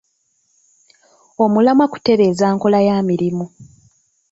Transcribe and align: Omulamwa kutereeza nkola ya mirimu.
Omulamwa 1.43 1.85
kutereeza 1.91 2.45
nkola 2.53 2.79
ya 2.87 2.97
mirimu. 3.07 3.45